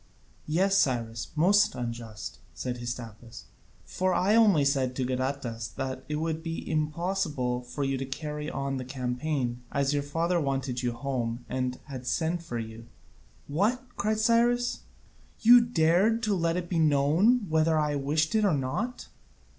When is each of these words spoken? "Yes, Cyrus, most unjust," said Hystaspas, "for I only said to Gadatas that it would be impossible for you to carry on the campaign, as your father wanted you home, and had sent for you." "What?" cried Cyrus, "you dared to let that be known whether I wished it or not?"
"Yes, 0.47 0.77
Cyrus, 0.79 1.27
most 1.35 1.75
unjust," 1.75 2.39
said 2.55 2.77
Hystaspas, 2.77 3.43
"for 3.85 4.15
I 4.15 4.33
only 4.33 4.65
said 4.65 4.95
to 4.95 5.05
Gadatas 5.05 5.75
that 5.75 6.03
it 6.09 6.15
would 6.15 6.41
be 6.41 6.67
impossible 6.67 7.61
for 7.61 7.83
you 7.83 7.99
to 7.99 8.05
carry 8.07 8.49
on 8.49 8.77
the 8.77 8.83
campaign, 8.83 9.61
as 9.71 9.93
your 9.93 10.01
father 10.01 10.41
wanted 10.41 10.81
you 10.81 10.93
home, 10.93 11.45
and 11.47 11.79
had 11.83 12.07
sent 12.07 12.41
for 12.41 12.57
you." 12.57 12.87
"What?" 13.47 13.83
cried 13.95 14.17
Cyrus, 14.17 14.79
"you 15.41 15.61
dared 15.61 16.23
to 16.23 16.33
let 16.35 16.53
that 16.53 16.67
be 16.67 16.79
known 16.79 17.45
whether 17.47 17.77
I 17.77 17.93
wished 17.95 18.33
it 18.33 18.43
or 18.43 18.55
not?" 18.57 19.07